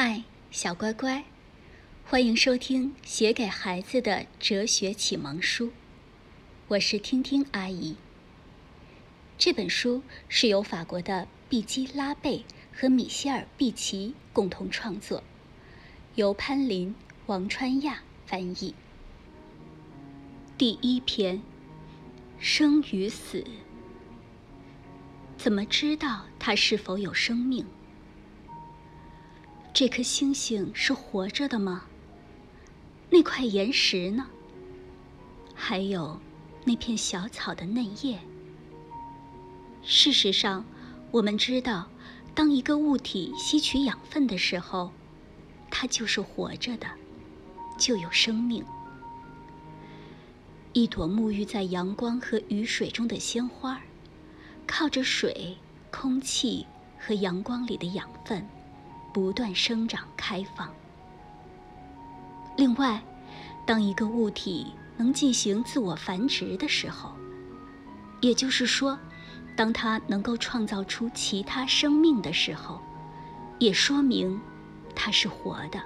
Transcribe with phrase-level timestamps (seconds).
[0.00, 0.22] 嗨，
[0.52, 1.24] 小乖乖，
[2.04, 5.72] 欢迎收听写给孩子的哲学启蒙书。
[6.68, 7.96] 我是听听阿姨。
[9.36, 15.24] 这本书是由法国的毕基拉贝和米歇尔毕奇共同创作，
[16.14, 16.94] 由潘林、
[17.26, 18.76] 王川亚翻译。
[20.56, 21.42] 第一篇：
[22.38, 23.44] 生与死。
[25.36, 27.66] 怎么知道它是否有生命？
[29.78, 31.84] 这颗星星是活着的吗？
[33.10, 34.26] 那块岩石呢？
[35.54, 36.20] 还有
[36.64, 38.18] 那片小草的嫩叶？
[39.84, 40.64] 事实上，
[41.12, 41.88] 我们知道，
[42.34, 44.90] 当一个物体吸取养分的时候，
[45.70, 46.88] 它就是活着的，
[47.78, 48.64] 就有生命。
[50.72, 53.80] 一朵沐浴在阳光和雨水中的鲜花，
[54.66, 55.56] 靠着水、
[55.92, 56.66] 空气
[56.98, 58.44] 和阳光里的养分。
[59.18, 60.72] 不断生长开放。
[62.56, 63.02] 另外，
[63.66, 67.10] 当一个物体能进行自我繁殖的时候，
[68.20, 68.96] 也就是说，
[69.56, 72.80] 当它能够创造出其他生命的时候，
[73.58, 74.40] 也说明
[74.94, 75.82] 它是活的。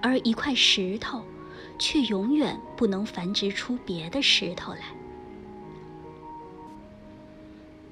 [0.00, 1.24] 而一块石头，
[1.76, 4.82] 却永远不能繁殖出别的石头来。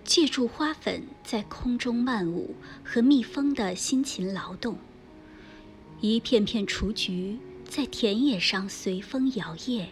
[0.06, 2.54] 借助花粉在空中漫舞
[2.84, 4.78] 和蜜蜂的辛勤劳动，
[6.00, 7.36] 一片片雏菊
[7.68, 9.86] 在田野上随风摇曳、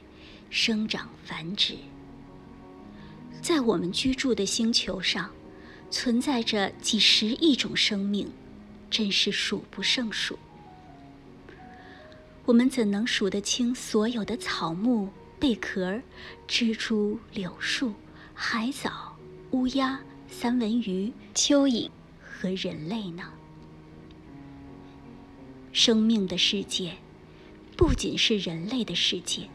[0.50, 1.74] 生长繁殖。
[3.42, 5.32] 在我们居住的星球上，
[5.90, 8.30] 存在着几十亿种生命，
[8.88, 10.38] 真是数不胜数。
[12.44, 15.08] 我们怎能数得清所有的草木、
[15.40, 16.00] 贝壳、
[16.46, 17.94] 蜘蛛、柳树、
[18.32, 19.13] 海藻？
[19.54, 21.88] 乌鸦、三文鱼、蚯蚓
[22.20, 23.22] 和人类呢？
[25.72, 26.96] 生命的世界
[27.76, 29.48] 不仅是人类的世界，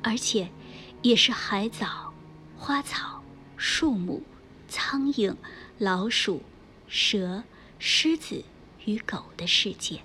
[0.00, 0.48] 而且
[1.02, 2.14] 也是海藻、
[2.56, 3.20] 花草、
[3.56, 4.22] 树木、
[4.68, 5.34] 苍蝇、
[5.76, 6.40] 老鼠、
[6.86, 7.42] 蛇、
[7.80, 8.44] 狮子
[8.84, 10.02] 与狗的世界。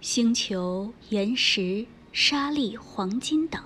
[0.00, 3.62] 星球、岩石、沙粒、黄金等。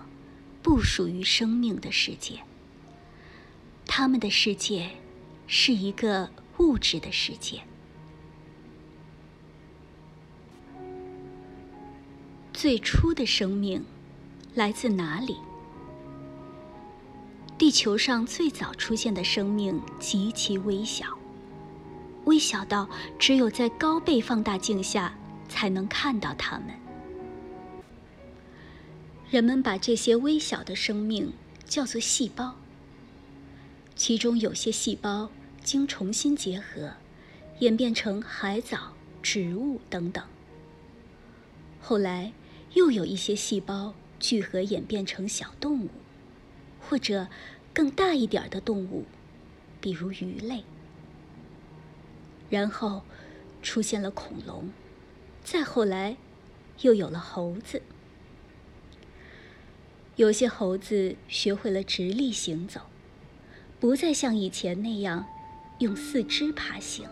[0.67, 2.41] 不属于生命的世界。
[3.87, 4.91] 他们的世界
[5.47, 6.29] 是一个
[6.59, 7.61] 物质的世界。
[12.53, 13.85] 最初的生命
[14.57, 15.37] 来自哪里？
[17.57, 21.17] 地球上最早出现的生命极其微小，
[22.25, 22.91] 微小到
[23.21, 25.17] 只有在高倍放大镜下
[25.49, 26.86] 才能看到它们。
[29.29, 31.33] 人们把这些微小的生命
[31.65, 32.55] 叫做细胞。
[33.97, 35.31] 其中有些细胞
[35.65, 36.93] 经重新结合，
[37.59, 38.93] 演变成海藻、
[39.23, 40.23] 植物等等。
[41.81, 42.33] 后来
[42.75, 45.89] 又有一些细胞聚合演变成小动物，
[46.79, 47.27] 或者
[47.75, 49.05] 更大一点的动物，
[49.81, 50.63] 比如鱼类。
[52.49, 53.03] 然后
[53.61, 54.71] 出现了恐龙，
[55.43, 56.17] 再后来
[56.83, 57.83] 又有了猴子。
[60.17, 62.81] 有些猴子学会了直立行走，
[63.79, 65.27] 不再像以前那样
[65.81, 67.07] 用四肢爬行。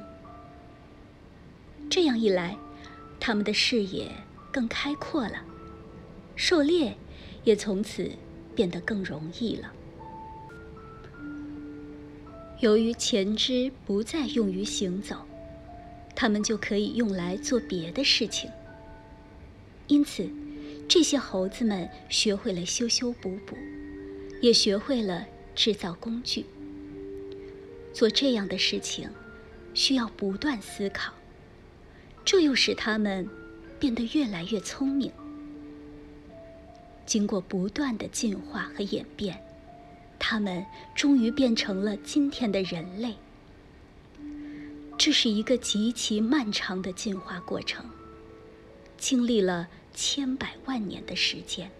[1.91, 2.57] 这样一来，
[3.21, 4.11] 它们的视野
[4.51, 5.45] 更开阔了，
[6.35, 6.97] 狩猎
[7.45, 8.11] 也从此
[8.55, 9.71] 变得更容易了。
[12.61, 15.17] 由于前肢不再用于行走，
[16.17, 18.51] 它们就可以用来做别的事情。
[19.89, 20.27] 因此。
[20.87, 23.57] 这些猴子们学会了修修补补，
[24.41, 26.45] 也学会了制造工具。
[27.93, 29.09] 做这样的事情，
[29.73, 31.13] 需要不断思考，
[32.25, 33.29] 这又使他们
[33.81, 35.11] 变得越来越聪明。
[37.07, 39.43] 经过不断的进化和演变，
[40.19, 43.15] 他们终于变成了今天的人类。
[44.97, 47.85] 这是一个极其漫长的进化过程，
[48.99, 49.69] 经历了。
[49.95, 51.71] 千百万年的时间，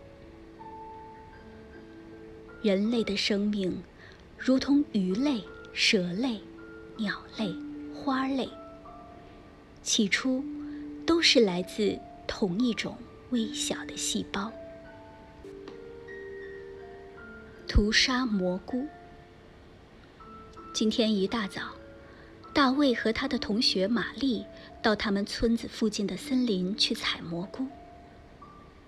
[2.63, 3.83] 人类的生命
[4.39, 6.41] 如同鱼类、蛇类、
[6.97, 7.53] 鸟类、
[7.93, 8.49] 花类，
[9.83, 10.45] 起初
[11.05, 12.97] 都是来自同一种
[13.31, 14.51] 微小的细胞。
[17.67, 18.87] 屠杀蘑菇。
[20.73, 21.73] 今天一大早，
[22.53, 24.45] 大卫和他的同学玛丽
[24.81, 27.67] 到他们村子附近的森林去采蘑菇。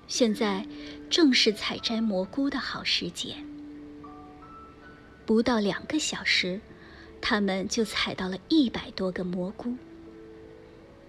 [0.08, 0.66] 现在
[1.10, 3.36] 正是采摘蘑菇的好时节。
[5.24, 6.60] 不到两个小时，
[7.20, 9.76] 他们就采到了一百多个蘑菇。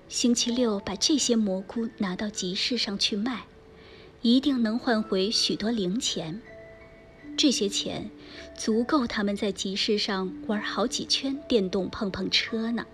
[0.09, 3.43] 星期六把这些蘑菇拿到集市上去卖，
[4.21, 6.41] 一定能换回许多零钱。
[7.37, 8.09] 这些钱
[8.57, 12.85] 足够他们在集市上玩好几圈电动碰碰车呢。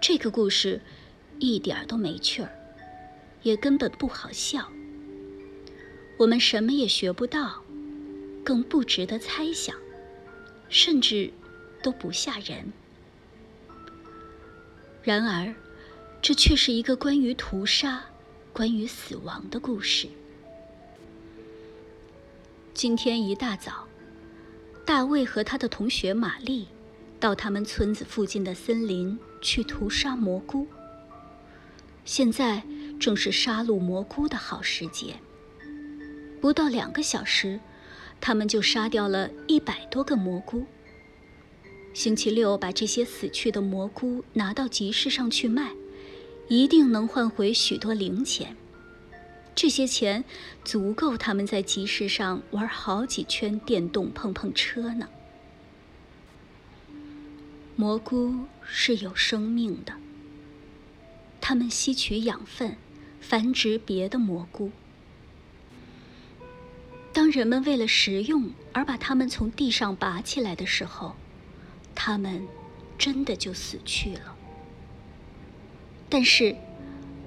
[0.00, 0.80] 这个故事
[1.40, 2.55] 一点都没趣儿，
[3.42, 4.68] 也根本不好笑。
[6.18, 7.62] 我们什么也学不到，
[8.44, 9.76] 更不值得猜想，
[10.68, 11.32] 甚至
[11.82, 12.72] 都不吓人。
[15.02, 15.54] 然而，
[16.22, 18.04] 这却是一个关于屠杀、
[18.52, 20.08] 关于死亡的故事。
[22.74, 23.86] 今天一大早，
[24.84, 26.66] 大卫和他的同学玛丽
[27.20, 30.66] 到他们村子附近的森林去屠杀蘑菇。
[32.04, 32.62] 现在
[32.98, 35.16] 正是杀戮蘑菇的好时节。
[36.40, 37.60] 不到两个小时，
[38.20, 40.66] 他们就杀掉了一百多个蘑菇。
[41.94, 45.72] 星期六把这些死去的蘑菇拿到集市上去卖，
[46.48, 48.54] 一定能换回许多零钱。
[49.54, 50.22] 这些钱
[50.62, 55.08] 足够他们在集市上玩好几圈电动碰碰车呢。
[57.74, 59.94] 蘑菇是有生命的，
[61.40, 62.76] 它们吸取养分，
[63.28, 64.70] 繁殖别的蘑菇。
[67.12, 71.14] 当人们为了食用而把它们从地上拔起来的时候，
[71.94, 72.46] 它们
[72.96, 74.36] 真的就死去了。
[76.08, 76.54] 但是，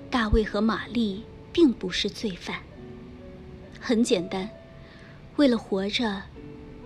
[0.10, 1.24] 大卫和玛丽。
[1.51, 2.62] 并不是罪犯。
[3.80, 4.50] 很简单，
[5.36, 6.22] 为了活着，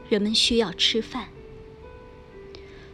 [0.09, 1.27] 人们需要吃饭。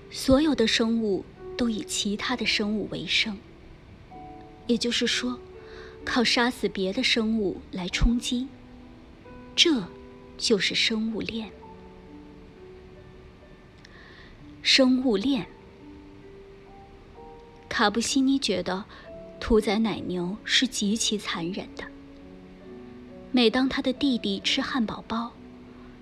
[0.10, 1.24] 所有的生物
[1.56, 3.38] 都以其他的生物为生，
[4.66, 5.39] 也就是说，
[6.06, 8.48] 靠杀死别的生物来充饥。
[9.56, 9.84] 这
[10.38, 11.51] 就是生物链。
[14.62, 15.46] 生物链。
[17.68, 18.86] 卡布西尼觉得。
[19.42, 21.86] 屠宰奶牛是极其残忍的。
[23.31, 25.31] 每当他的弟弟吃汉堡包，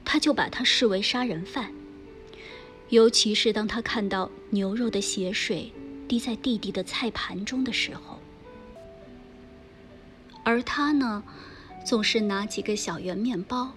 [0.04, 1.72] 他就把他视为杀人犯。
[2.90, 5.72] 尤其是当他看到牛肉的血水
[6.08, 8.20] 滴在弟弟的菜盘中的时候，
[10.48, 11.22] 而他呢，
[11.86, 13.74] 总是拿几个小圆面包，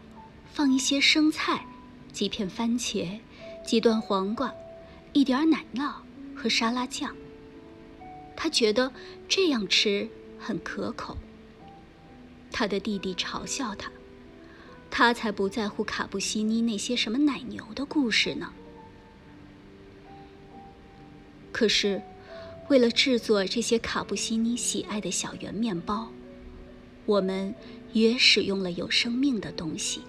[0.53, 1.67] 放一些生菜、
[2.13, 3.19] 几片番茄、
[3.67, 4.55] 几段黄瓜、
[5.13, 5.93] 一点奶酪
[6.33, 7.13] 和沙拉酱。
[8.37, 8.93] 他觉得
[9.29, 10.09] 这样吃
[10.39, 11.19] 很可口。
[12.53, 13.91] 他的弟弟嘲笑他，
[14.93, 18.53] 他才不在乎卡布西尼那些什么奶牛的故事呢。
[21.51, 22.01] 可是，
[22.69, 26.13] 为了制作这些卡布西尼喜爱的小圆面包，
[27.07, 27.55] 我们
[27.93, 30.03] 也使用了有生命的东西。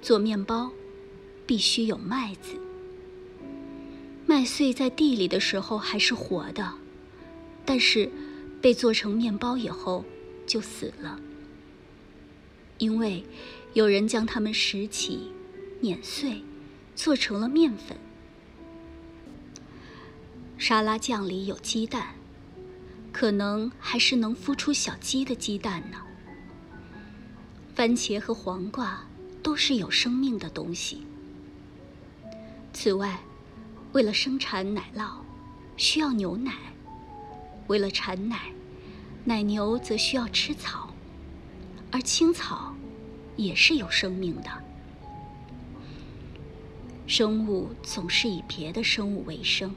[0.00, 0.70] 做面包，
[1.46, 2.58] 必须有麦子。
[4.26, 6.72] 麦穗在地里的时候还是活的，
[7.64, 8.10] 但是
[8.62, 10.04] 被做成面包以后
[10.46, 11.18] 就死了，
[12.78, 13.24] 因为
[13.72, 15.32] 有人将它们拾起、
[15.80, 16.42] 碾碎，
[16.94, 17.96] 做成了面粉。
[20.56, 22.14] 沙拉酱里有鸡蛋，
[23.20, 25.98] 可能还是能孵出小鸡的鸡蛋呢。
[27.74, 28.98] 番茄和黄瓜
[29.42, 31.06] 都是有生命的东西。
[32.72, 33.20] 此外，
[33.92, 35.18] 为了生产奶酪，
[35.76, 36.52] 需要牛奶；
[37.66, 38.50] 为了产奶，
[39.26, 40.94] 奶牛则需要吃草，
[41.90, 42.74] 而青草
[43.36, 44.50] 也是有生命的。
[47.06, 49.74] 生物总是以别的生物为生。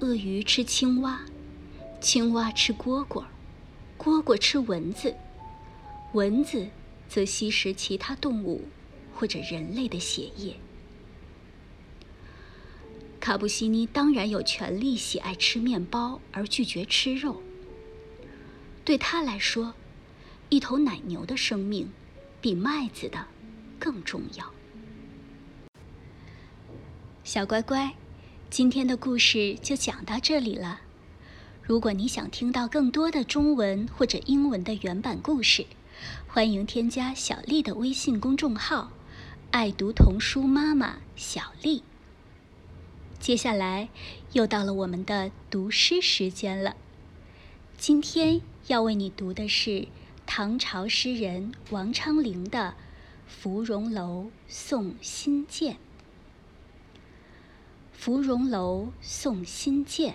[0.00, 1.20] 鳄鱼吃青蛙，
[2.02, 3.24] 青蛙吃蝈蝈，
[3.96, 5.14] 蝈蝈吃蚊子，
[6.14, 6.68] 蚊子
[7.08, 8.62] 则吸食其他动物
[9.14, 10.56] 或者人类的血液。
[13.20, 17.40] 卡布西尼当然有权利喜爱吃面包而拒绝吃肉。
[18.84, 19.72] 对他来说，
[20.48, 21.88] 一头奶牛的生命
[22.40, 23.24] 比麦子的
[23.78, 24.52] 更重要。
[27.22, 27.94] 小乖乖，
[28.50, 30.80] 今天的故事就讲到这里了。
[31.64, 35.64] 如果你想听到更多的中文或者英文的原版故事，
[36.26, 38.90] 欢迎添加小丽的微信公众号
[39.52, 41.84] “爱读童书妈妈小丽”。
[43.20, 43.88] 接下来
[44.32, 46.74] 又到了我们的读诗时间了。
[47.78, 49.86] 今天要为你读的是
[50.26, 52.70] 唐朝诗人王昌龄的
[53.28, 55.74] 《芙蓉楼送辛渐》。
[57.92, 60.14] 《芙蓉楼送辛渐》，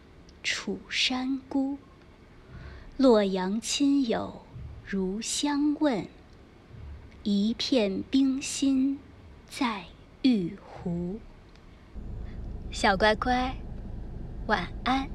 [0.43, 1.77] 楚山孤。
[2.97, 4.41] 洛阳亲友
[4.85, 6.07] 如相问，
[7.23, 8.99] 一片冰心
[9.49, 9.85] 在
[10.21, 11.19] 玉壶。
[12.71, 13.55] 小乖乖，
[14.47, 15.09] 晚安。